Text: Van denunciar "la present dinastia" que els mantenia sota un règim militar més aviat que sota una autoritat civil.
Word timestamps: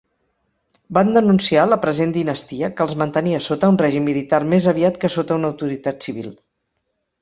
Van 0.97 1.11
denunciar 1.17 1.65
"la 1.73 1.77
present 1.83 2.15
dinastia" 2.17 2.71
que 2.79 2.85
els 2.87 2.97
mantenia 3.03 3.45
sota 3.51 3.71
un 3.77 3.81
règim 3.85 4.11
militar 4.13 4.43
més 4.57 4.73
aviat 4.77 5.03
que 5.07 5.15
sota 5.21 5.41
una 5.43 5.53
autoritat 5.57 6.07
civil. 6.13 6.39